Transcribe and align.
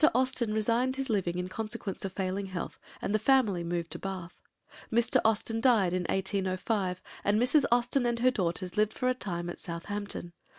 Austen 0.15 0.51
resigned 0.51 0.95
his 0.95 1.11
living 1.11 1.37
in 1.37 1.47
consequence 1.47 2.03
of 2.03 2.11
failing 2.13 2.47
health, 2.47 2.79
and 3.03 3.13
the 3.13 3.19
family 3.19 3.61
removed 3.61 3.91
to 3.91 3.99
Bath. 3.99 4.41
Mr. 4.91 5.21
Austen 5.23 5.61
died 5.61 5.93
in 5.93 6.05
1805, 6.09 7.03
and 7.23 7.39
Mrs. 7.39 7.65
Austen 7.71 8.07
and 8.07 8.17
her 8.17 8.31
daughters 8.31 8.75
lived 8.77 8.93
for 8.93 9.07
a 9.09 9.13
time 9.13 9.47
at 9.47 9.59
Southampton. 9.59 10.33